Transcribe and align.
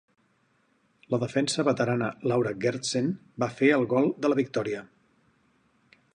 La 1.15 1.19
defensa 1.23 1.65
veterana 1.67 2.07
Laura 2.31 2.55
Gersten 2.65 3.13
va 3.45 3.53
fer 3.61 3.71
el 3.79 3.87
gol 3.93 4.13
de 4.25 4.33
la 4.35 4.41
victòria. 4.43 4.83